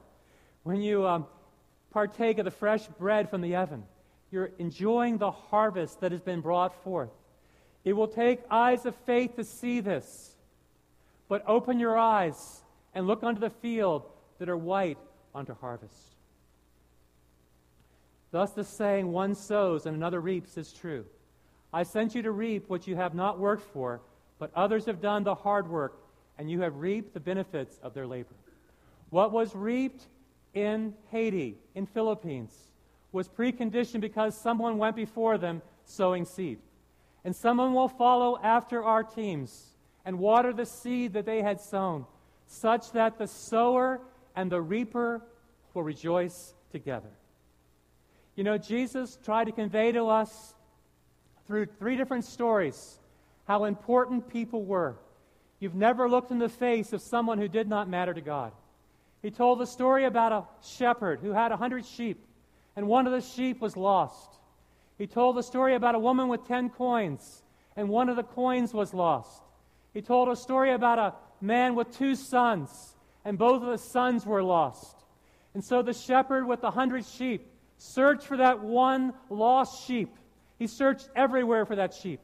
when 0.64 0.82
you 0.82 1.06
um, 1.06 1.24
partake 1.92 2.38
of 2.38 2.46
the 2.46 2.50
fresh 2.50 2.84
bread 2.98 3.30
from 3.30 3.42
the 3.42 3.54
oven, 3.54 3.84
you're 4.32 4.50
enjoying 4.58 5.18
the 5.18 5.30
harvest 5.30 6.00
that 6.00 6.10
has 6.10 6.20
been 6.20 6.40
brought 6.40 6.74
forth. 6.82 7.12
It 7.84 7.92
will 7.92 8.08
take 8.08 8.40
eyes 8.50 8.86
of 8.86 8.96
faith 9.06 9.36
to 9.36 9.44
see 9.44 9.78
this. 9.78 10.34
But 11.28 11.44
open 11.46 11.78
your 11.78 11.96
eyes 11.96 12.60
and 12.92 13.06
look 13.06 13.22
unto 13.22 13.40
the 13.40 13.50
field 13.50 14.02
that 14.40 14.48
are 14.48 14.56
white 14.56 14.98
unto 15.32 15.54
harvest. 15.54 16.16
Thus, 18.30 18.52
the 18.52 18.64
saying, 18.64 19.10
one 19.10 19.34
sows 19.34 19.86
and 19.86 19.96
another 19.96 20.20
reaps, 20.20 20.56
is 20.56 20.72
true. 20.72 21.04
I 21.72 21.82
sent 21.82 22.14
you 22.14 22.22
to 22.22 22.30
reap 22.30 22.68
what 22.68 22.86
you 22.86 22.96
have 22.96 23.14
not 23.14 23.38
worked 23.38 23.64
for, 23.72 24.00
but 24.38 24.50
others 24.54 24.86
have 24.86 25.00
done 25.00 25.24
the 25.24 25.34
hard 25.34 25.68
work, 25.68 26.00
and 26.38 26.50
you 26.50 26.60
have 26.60 26.76
reaped 26.76 27.14
the 27.14 27.20
benefits 27.20 27.78
of 27.82 27.94
their 27.94 28.06
labor. 28.06 28.34
What 29.10 29.32
was 29.32 29.54
reaped 29.54 30.06
in 30.54 30.94
Haiti, 31.10 31.56
in 31.74 31.86
Philippines, 31.86 32.56
was 33.12 33.28
preconditioned 33.28 34.00
because 34.00 34.36
someone 34.36 34.78
went 34.78 34.96
before 34.96 35.38
them 35.38 35.62
sowing 35.84 36.24
seed. 36.24 36.58
And 37.24 37.34
someone 37.34 37.74
will 37.74 37.88
follow 37.88 38.38
after 38.42 38.82
our 38.82 39.02
teams 39.02 39.66
and 40.04 40.18
water 40.18 40.52
the 40.52 40.64
seed 40.64 41.12
that 41.12 41.26
they 41.26 41.42
had 41.42 41.60
sown, 41.60 42.06
such 42.46 42.92
that 42.92 43.18
the 43.18 43.26
sower 43.26 44.00
and 44.34 44.50
the 44.50 44.60
reaper 44.60 45.22
will 45.74 45.82
rejoice 45.82 46.54
together. 46.72 47.10
You 48.36 48.44
know, 48.44 48.58
Jesus 48.58 49.18
tried 49.24 49.44
to 49.44 49.52
convey 49.52 49.92
to 49.92 50.06
us 50.06 50.54
through 51.46 51.66
three 51.66 51.96
different 51.96 52.24
stories 52.24 52.98
how 53.46 53.64
important 53.64 54.28
people 54.28 54.64
were. 54.64 54.96
You've 55.58 55.74
never 55.74 56.08
looked 56.08 56.30
in 56.30 56.38
the 56.38 56.48
face 56.48 56.92
of 56.92 57.02
someone 57.02 57.38
who 57.38 57.48
did 57.48 57.68
not 57.68 57.88
matter 57.88 58.14
to 58.14 58.20
God. 58.20 58.52
He 59.22 59.30
told 59.30 59.58
the 59.58 59.66
story 59.66 60.04
about 60.04 60.32
a 60.32 60.44
shepherd 60.64 61.20
who 61.20 61.32
had 61.32 61.52
a 61.52 61.56
hundred 61.56 61.84
sheep, 61.84 62.24
and 62.76 62.86
one 62.86 63.06
of 63.06 63.12
the 63.12 63.20
sheep 63.20 63.60
was 63.60 63.76
lost. 63.76 64.38
He 64.96 65.06
told 65.06 65.36
the 65.36 65.42
story 65.42 65.74
about 65.74 65.94
a 65.94 65.98
woman 65.98 66.28
with 66.28 66.46
ten 66.46 66.70
coins, 66.70 67.42
and 67.76 67.88
one 67.88 68.08
of 68.08 68.16
the 68.16 68.22
coins 68.22 68.72
was 68.72 68.94
lost. 68.94 69.42
He 69.92 70.00
told 70.00 70.28
a 70.28 70.36
story 70.36 70.72
about 70.72 70.98
a 70.98 71.14
man 71.44 71.74
with 71.74 71.96
two 71.96 72.14
sons, 72.14 72.94
and 73.24 73.36
both 73.36 73.62
of 73.62 73.68
the 73.68 73.78
sons 73.78 74.24
were 74.24 74.42
lost. 74.42 74.96
And 75.52 75.64
so 75.64 75.82
the 75.82 75.92
shepherd 75.92 76.46
with 76.46 76.60
the 76.60 76.70
hundred 76.70 77.04
sheep 77.04 77.46
searched 77.80 78.26
for 78.26 78.36
that 78.36 78.60
one 78.60 79.14
lost 79.30 79.86
sheep. 79.86 80.14
He 80.58 80.66
searched 80.66 81.08
everywhere 81.16 81.64
for 81.64 81.76
that 81.76 81.94
sheep. 81.94 82.20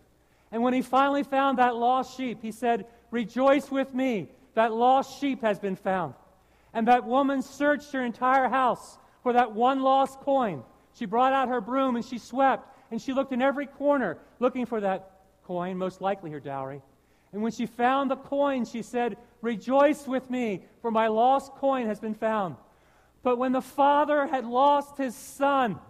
And 0.52 0.62
when 0.62 0.75
he 0.75 0.82
finally 0.82 1.22
found 1.22 1.58
that 1.58 1.76
lost 1.76 2.16
sheep, 2.16 2.38
he 2.42 2.52
said, 2.52 2.86
Rejoice 3.10 3.70
with 3.70 3.94
me, 3.94 4.28
that 4.54 4.72
lost 4.72 5.20
sheep 5.20 5.40
has 5.42 5.58
been 5.58 5.76
found. 5.76 6.14
And 6.75 6.88
that 6.88 7.04
woman 7.04 7.40
searched 7.40 7.92
her 7.92 8.04
entire 8.04 8.48
house 8.48 8.98
for 9.22 9.32
that 9.32 9.52
one 9.52 9.80
lost 9.80 10.20
coin. 10.20 10.62
She 10.94 11.06
brought 11.06 11.32
out 11.32 11.48
her 11.48 11.60
broom 11.60 11.96
and 11.96 12.04
she 12.04 12.18
swept, 12.18 12.68
and 12.90 13.00
she 13.00 13.12
looked 13.12 13.32
in 13.32 13.40
every 13.40 13.66
corner 13.66 14.18
looking 14.38 14.66
for 14.66 14.80
that 14.80 15.20
coin, 15.44 15.78
most 15.78 16.00
likely 16.00 16.30
her 16.30 16.40
dowry. 16.40 16.82
And 17.32 17.42
when 17.42 17.52
she 17.52 17.66
found 17.66 18.10
the 18.10 18.16
coin, 18.16 18.64
she 18.64 18.82
said, 18.82 19.16
Rejoice 19.40 20.06
with 20.06 20.28
me, 20.30 20.62
for 20.82 20.90
my 20.90 21.08
lost 21.08 21.52
coin 21.52 21.86
has 21.86 21.98
been 21.98 22.14
found. 22.14 22.56
But 23.26 23.38
when 23.38 23.50
the 23.50 23.61
father 23.61 24.28
had 24.28 24.47
lost 24.47 24.99
his 24.99 25.12
son, 25.16 25.80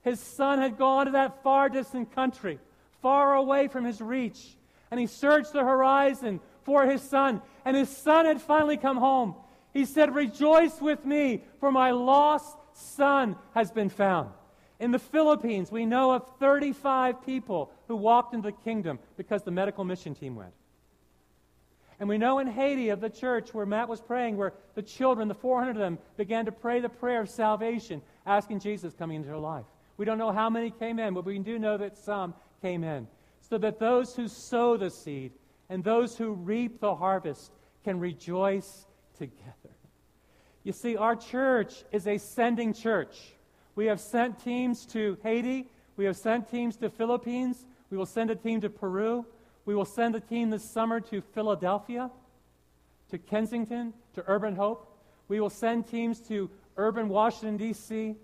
his 0.00 0.18
son 0.18 0.60
had 0.60 0.78
gone 0.78 1.04
to 1.04 1.12
that 1.12 1.42
far 1.42 1.68
distant 1.68 2.10
country, 2.14 2.58
far 3.02 3.34
away 3.34 3.68
from 3.68 3.84
his 3.84 4.00
reach, 4.00 4.56
and 4.90 4.98
he 4.98 5.06
searched 5.06 5.52
the 5.52 5.62
horizon 5.62 6.40
for 6.62 6.86
his 6.86 7.02
son, 7.02 7.42
and 7.66 7.76
his 7.76 7.94
son 7.94 8.24
had 8.24 8.40
finally 8.40 8.78
come 8.78 8.96
home. 8.96 9.34
He 9.74 9.84
said, 9.84 10.14
Rejoice 10.14 10.80
with 10.80 11.04
me, 11.04 11.42
for 11.58 11.70
my 11.70 11.90
lost 11.90 12.56
son 12.72 13.36
has 13.52 13.70
been 13.70 13.90
found. 13.90 14.30
In 14.78 14.90
the 14.90 14.98
Philippines, 14.98 15.70
we 15.70 15.84
know 15.84 16.12
of 16.12 16.26
35 16.38 17.26
people 17.26 17.70
who 17.88 17.96
walked 17.96 18.32
into 18.32 18.52
the 18.52 18.56
kingdom 18.64 19.00
because 19.18 19.42
the 19.42 19.50
medical 19.50 19.84
mission 19.84 20.14
team 20.14 20.34
went. 20.34 20.54
And 22.00 22.08
we 22.08 22.16
know 22.16 22.38
in 22.38 22.46
Haiti 22.46 22.88
of 22.88 23.02
the 23.02 23.10
church 23.10 23.52
where 23.52 23.66
Matt 23.66 23.88
was 23.88 24.00
praying, 24.00 24.38
where 24.38 24.54
the 24.74 24.82
children, 24.82 25.28
the 25.28 25.34
400 25.34 25.72
of 25.72 25.76
them, 25.76 25.98
began 26.16 26.46
to 26.46 26.52
pray 26.52 26.80
the 26.80 26.88
prayer 26.88 27.20
of 27.20 27.28
salvation, 27.28 28.00
asking 28.24 28.60
Jesus 28.60 28.94
coming 28.94 29.16
into 29.16 29.28
their 29.28 29.36
life. 29.36 29.66
We 29.98 30.06
don't 30.06 30.16
know 30.16 30.32
how 30.32 30.48
many 30.48 30.70
came 30.70 30.98
in, 30.98 31.12
but 31.12 31.26
we 31.26 31.38
do 31.38 31.58
know 31.58 31.76
that 31.76 31.98
some 31.98 32.32
came 32.62 32.84
in. 32.84 33.06
So 33.42 33.58
that 33.58 33.78
those 33.78 34.16
who 34.16 34.28
sow 34.28 34.78
the 34.78 34.88
seed 34.88 35.32
and 35.68 35.84
those 35.84 36.16
who 36.16 36.32
reap 36.32 36.80
the 36.80 36.94
harvest 36.94 37.52
can 37.84 38.00
rejoice 38.00 38.86
together. 39.18 39.76
You 40.64 40.72
see, 40.72 40.96
our 40.96 41.16
church 41.16 41.84
is 41.92 42.06
a 42.06 42.16
sending 42.16 42.72
church. 42.72 43.34
We 43.74 43.86
have 43.86 44.00
sent 44.00 44.42
teams 44.42 44.86
to 44.86 45.18
Haiti. 45.22 45.68
We 45.96 46.06
have 46.06 46.16
sent 46.16 46.50
teams 46.50 46.76
to 46.78 46.88
Philippines. 46.88 47.66
We 47.90 47.98
will 47.98 48.06
send 48.06 48.30
a 48.30 48.36
team 48.36 48.62
to 48.62 48.70
Peru. 48.70 49.26
We 49.70 49.76
will 49.76 49.84
send 49.84 50.16
a 50.16 50.20
team 50.20 50.50
this 50.50 50.64
summer 50.64 50.98
to 50.98 51.20
Philadelphia, 51.20 52.10
to 53.08 53.18
Kensington, 53.18 53.94
to 54.14 54.24
Urban 54.26 54.56
Hope. 54.56 55.00
We 55.28 55.38
will 55.38 55.48
send 55.48 55.86
teams 55.86 56.18
to 56.22 56.50
urban 56.76 57.08
Washington, 57.08 57.56
D.C. 57.56 58.16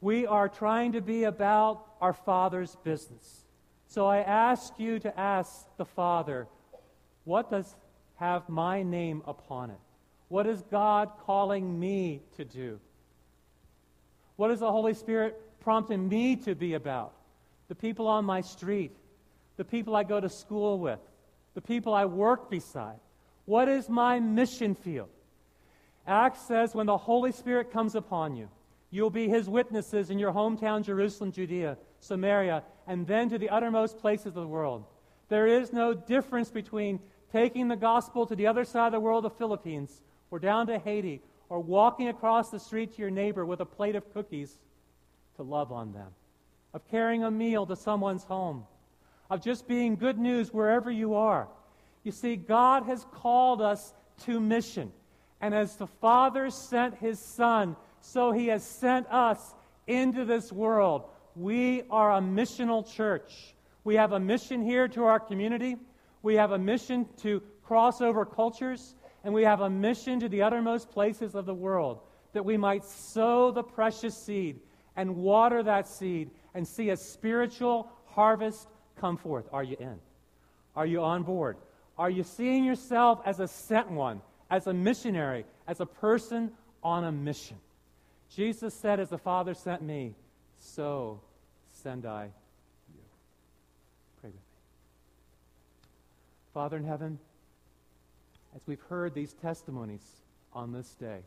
We 0.00 0.26
are 0.26 0.48
trying 0.48 0.92
to 0.92 1.02
be 1.02 1.24
about 1.24 1.84
our 2.00 2.14
Father's 2.14 2.76
business. 2.76 3.44
So 3.88 4.06
I 4.06 4.20
ask 4.20 4.72
you 4.78 4.98
to 5.00 5.20
ask 5.20 5.66
the 5.76 5.84
Father, 5.84 6.48
what 7.24 7.50
does 7.50 7.76
have 8.16 8.48
my 8.48 8.82
name 8.82 9.22
upon 9.26 9.68
it? 9.68 9.80
What 10.28 10.46
is 10.46 10.62
God 10.70 11.10
calling 11.26 11.78
me 11.78 12.22
to 12.38 12.46
do? 12.46 12.80
What 14.36 14.50
is 14.50 14.60
the 14.60 14.72
Holy 14.72 14.94
Spirit 14.94 15.38
prompting 15.60 16.08
me 16.08 16.36
to 16.36 16.54
be 16.54 16.72
about? 16.72 17.12
The 17.68 17.74
people 17.74 18.08
on 18.08 18.24
my 18.24 18.40
street, 18.40 18.96
the 19.56 19.64
people 19.64 19.94
I 19.94 20.04
go 20.04 20.20
to 20.20 20.28
school 20.28 20.78
with, 20.78 21.00
the 21.54 21.60
people 21.60 21.94
I 21.94 22.04
work 22.04 22.50
beside. 22.50 22.98
What 23.44 23.68
is 23.68 23.88
my 23.88 24.20
mission 24.20 24.74
field? 24.74 25.10
Acts 26.06 26.40
says 26.42 26.74
when 26.74 26.86
the 26.86 26.96
Holy 26.96 27.32
Spirit 27.32 27.72
comes 27.72 27.94
upon 27.94 28.36
you, 28.36 28.48
you'll 28.90 29.10
be 29.10 29.28
his 29.28 29.48
witnesses 29.48 30.10
in 30.10 30.18
your 30.18 30.32
hometown, 30.32 30.84
Jerusalem, 30.84 31.32
Judea, 31.32 31.76
Samaria, 32.00 32.62
and 32.86 33.06
then 33.06 33.28
to 33.30 33.38
the 33.38 33.50
uttermost 33.50 33.98
places 33.98 34.26
of 34.26 34.34
the 34.34 34.46
world. 34.46 34.84
There 35.28 35.46
is 35.46 35.72
no 35.72 35.94
difference 35.94 36.50
between 36.50 37.00
taking 37.32 37.68
the 37.68 37.76
gospel 37.76 38.26
to 38.26 38.36
the 38.36 38.46
other 38.46 38.64
side 38.64 38.88
of 38.88 38.92
the 38.92 39.00
world, 39.00 39.24
the 39.24 39.30
Philippines, 39.30 40.02
or 40.30 40.38
down 40.38 40.66
to 40.66 40.78
Haiti, 40.78 41.22
or 41.48 41.60
walking 41.60 42.08
across 42.08 42.50
the 42.50 42.58
street 42.58 42.94
to 42.94 43.02
your 43.02 43.10
neighbor 43.10 43.46
with 43.46 43.60
a 43.60 43.66
plate 43.66 43.96
of 43.96 44.12
cookies 44.12 44.58
to 45.36 45.42
love 45.42 45.72
on 45.72 45.92
them, 45.92 46.08
of 46.74 46.86
carrying 46.88 47.24
a 47.24 47.30
meal 47.30 47.64
to 47.66 47.76
someone's 47.76 48.24
home, 48.24 48.64
of 49.32 49.40
just 49.40 49.66
being 49.66 49.96
good 49.96 50.18
news 50.18 50.52
wherever 50.52 50.90
you 50.90 51.14
are. 51.14 51.48
You 52.04 52.12
see, 52.12 52.36
God 52.36 52.82
has 52.82 53.06
called 53.12 53.62
us 53.62 53.94
to 54.24 54.38
mission. 54.38 54.92
And 55.40 55.54
as 55.54 55.76
the 55.76 55.86
Father 55.86 56.50
sent 56.50 56.96
his 56.96 57.18
Son, 57.18 57.74
so 58.02 58.32
he 58.32 58.48
has 58.48 58.62
sent 58.62 59.06
us 59.10 59.54
into 59.86 60.26
this 60.26 60.52
world. 60.52 61.04
We 61.34 61.84
are 61.90 62.12
a 62.12 62.20
missional 62.20 62.86
church. 62.86 63.54
We 63.84 63.94
have 63.94 64.12
a 64.12 64.20
mission 64.20 64.62
here 64.62 64.86
to 64.88 65.04
our 65.04 65.18
community. 65.18 65.76
We 66.22 66.34
have 66.34 66.52
a 66.52 66.58
mission 66.58 67.08
to 67.22 67.42
cross 67.64 68.02
over 68.02 68.26
cultures 68.26 68.96
and 69.24 69.32
we 69.32 69.44
have 69.44 69.62
a 69.62 69.70
mission 69.70 70.20
to 70.20 70.28
the 70.28 70.42
uttermost 70.42 70.90
places 70.90 71.34
of 71.34 71.46
the 71.46 71.54
world 71.54 72.00
that 72.34 72.44
we 72.44 72.58
might 72.58 72.84
sow 72.84 73.50
the 73.50 73.62
precious 73.62 74.14
seed 74.14 74.60
and 74.94 75.16
water 75.16 75.62
that 75.62 75.88
seed 75.88 76.30
and 76.52 76.68
see 76.68 76.90
a 76.90 76.96
spiritual 76.98 77.90
harvest 78.04 78.68
come 78.96 79.16
forth. 79.16 79.46
Are 79.52 79.62
you 79.62 79.76
in? 79.78 79.98
Are 80.76 80.86
you 80.86 81.02
on 81.02 81.22
board? 81.22 81.56
Are 81.98 82.10
you 82.10 82.22
seeing 82.22 82.64
yourself 82.64 83.20
as 83.24 83.40
a 83.40 83.48
sent 83.48 83.90
one, 83.90 84.20
as 84.50 84.66
a 84.66 84.72
missionary, 84.72 85.44
as 85.66 85.80
a 85.80 85.86
person 85.86 86.50
on 86.82 87.04
a 87.04 87.12
mission? 87.12 87.56
Jesus 88.34 88.74
said, 88.74 88.98
As 88.98 89.10
the 89.10 89.18
Father 89.18 89.54
sent 89.54 89.82
me, 89.82 90.14
so 90.58 91.20
send 91.70 92.06
I 92.06 92.24
you. 92.24 93.00
Pray 94.20 94.30
with 94.30 94.34
me. 94.34 94.40
Father 96.54 96.76
in 96.78 96.84
heaven, 96.84 97.18
as 98.54 98.62
we've 98.66 98.80
heard 98.88 99.14
these 99.14 99.34
testimonies 99.34 100.22
on 100.52 100.72
this 100.72 100.94
day. 100.94 101.20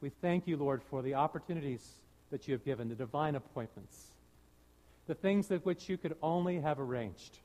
We 0.00 0.10
thank 0.20 0.46
you, 0.46 0.56
Lord, 0.56 0.82
for 0.82 1.02
the 1.02 1.14
opportunities 1.14 1.94
that 2.30 2.48
you 2.48 2.52
have 2.52 2.64
given, 2.64 2.88
the 2.88 2.94
divine 2.94 3.36
appointments, 3.36 4.08
the 5.06 5.14
things 5.14 5.48
that 5.48 5.64
which 5.66 5.88
you 5.88 5.96
could 5.96 6.16
only 6.22 6.60
have 6.60 6.80
arranged. 6.80 7.38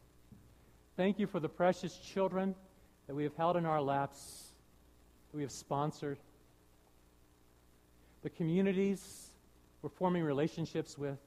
Thank 0.95 1.19
you 1.19 1.27
for 1.27 1.39
the 1.39 1.49
precious 1.49 1.97
children 1.97 2.55
that 3.07 3.15
we 3.15 3.23
have 3.23 3.35
held 3.35 3.57
in 3.57 3.65
our 3.65 3.81
laps, 3.81 4.49
that 5.31 5.37
we 5.37 5.43
have 5.43 5.51
sponsored, 5.51 6.17
the 8.21 8.29
communities 8.29 9.29
we're 9.81 9.89
forming 9.89 10.23
relationships 10.23 10.97
with, 10.97 11.17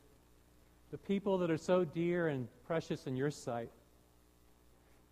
the 0.91 0.99
people 0.99 1.39
that 1.39 1.51
are 1.51 1.57
so 1.57 1.85
dear 1.85 2.29
and 2.29 2.49
precious 2.67 3.07
in 3.07 3.17
your 3.17 3.31
sight. 3.31 3.71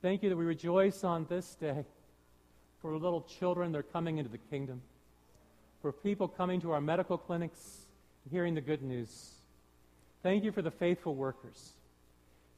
Thank 0.03 0.23
you 0.23 0.29
that 0.29 0.37
we 0.37 0.45
rejoice 0.45 1.05
on 1.05 1.27
this 1.29 1.55
day 1.55 1.85
for 2.81 2.97
little 2.97 3.23
children 3.23 3.73
that 3.73 3.79
are 3.79 3.83
coming 3.83 4.19
into 4.19 4.31
the 4.31 4.39
kingdom, 4.39 4.83
for 5.81 5.93
people 5.93 6.29
coming 6.29 6.61
to 6.61 6.73
our 6.73 6.81
medical 6.81 7.17
clinics 7.17 7.87
and 8.25 8.33
hearing 8.33 8.55
the 8.55 8.61
good 8.61 8.83
news. 8.83 9.40
Thank 10.23 10.45
you 10.45 10.53
for 10.53 10.63
the 10.63 10.71
faithful 10.71 11.15
workers. 11.15 11.73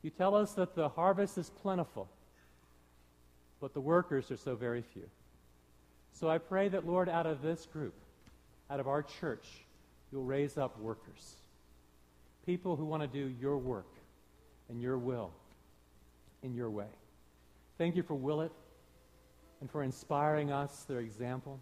You 0.03 0.11
tell 0.11 0.35
us 0.35 0.53
that 0.55 0.75
the 0.75 0.89
harvest 0.89 1.39
is 1.39 1.51
plentiful, 1.51 2.09
but 3.61 3.73
the 3.73 3.81
workers 3.81 4.31
are 4.31 4.37
so 4.37 4.57
very 4.57 4.83
few. 4.83 5.09
So 6.13 6.29
I 6.29 6.39
pray 6.39 6.69
that, 6.69 6.87
Lord, 6.87 7.09
out 7.09 7.27
of 7.27 7.41
this 7.41 7.67
group, 7.67 7.95
out 8.69 8.81
of 8.81 8.89
our 8.89 9.03
church, 9.03 9.47
you'll 10.11 10.25
raise 10.25 10.59
up 10.59 10.79
workers. 10.81 11.37
People 12.45 12.75
who 12.75 12.85
want 12.85 13.03
to 13.03 13.09
do 13.09 13.33
your 13.41 13.57
work 13.57 13.87
and 14.69 14.81
your 14.81 14.99
will 14.99 15.31
in 16.43 16.55
your 16.55 16.71
way. 16.71 16.87
Thank 17.79 17.95
you 17.95 18.03
for 18.03 18.15
Willett 18.15 18.53
and 19.61 19.71
for 19.71 19.85
inspiring 19.85 20.51
us, 20.51 20.85
their 20.89 20.99
example. 20.99 21.61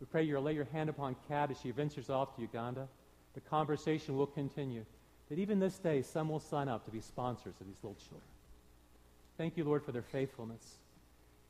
We 0.00 0.06
pray 0.06 0.22
you'll 0.22 0.42
lay 0.42 0.54
your 0.54 0.66
hand 0.66 0.90
upon 0.90 1.16
Kat 1.28 1.50
as 1.50 1.58
she 1.60 1.70
ventures 1.70 2.10
off 2.10 2.36
to 2.36 2.42
Uganda. 2.42 2.86
The 3.34 3.40
conversation 3.40 4.16
will 4.16 4.26
continue. 4.26 4.84
That 5.28 5.38
even 5.38 5.58
this 5.58 5.78
day, 5.78 6.02
some 6.02 6.28
will 6.28 6.40
sign 6.40 6.68
up 6.68 6.84
to 6.86 6.90
be 6.90 7.00
sponsors 7.00 7.54
of 7.60 7.66
these 7.66 7.76
little 7.82 7.98
children. 8.00 8.22
Thank 9.36 9.56
you, 9.56 9.64
Lord, 9.64 9.84
for 9.84 9.92
their 9.92 10.02
faithfulness. 10.02 10.78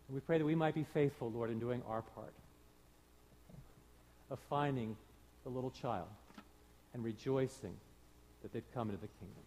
And 0.08 0.14
we 0.14 0.20
pray 0.20 0.38
that 0.38 0.44
we 0.44 0.54
might 0.54 0.74
be 0.74 0.84
faithful, 0.84 1.30
Lord, 1.30 1.50
in 1.50 1.58
doing 1.58 1.82
our 1.88 2.02
part 2.02 2.32
of 4.30 4.38
finding 4.50 4.96
the 5.44 5.50
little 5.50 5.70
child 5.70 6.08
and 6.92 7.04
rejoicing 7.04 7.74
that 8.42 8.52
they've 8.52 8.74
come 8.74 8.88
into 8.88 9.00
the 9.00 9.08
kingdom. 9.18 9.42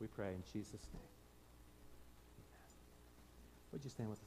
We 0.00 0.06
pray 0.08 0.28
in 0.28 0.42
Jesus' 0.52 0.86
name. 0.92 1.12
Amen. 2.38 2.68
Would 3.72 3.84
you 3.84 3.90
stand 3.90 4.10
with 4.10 4.18
us? 4.18 4.26